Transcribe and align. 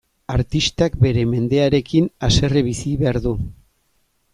Artistak 0.35 0.95
bere 1.03 1.27
mendearekin 1.35 2.11
haserre 2.31 2.67
bizi 2.71 2.99
behar 3.05 3.25
du. 3.29 3.39